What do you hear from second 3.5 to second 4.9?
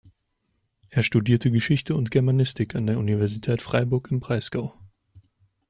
Freiburg im Breisgau.